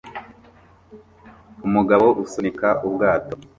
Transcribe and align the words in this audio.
Umugabo 1.67 2.07
usunika 2.23 2.67
ubwato 2.87 3.33